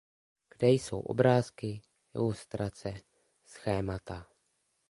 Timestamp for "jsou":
0.69-0.99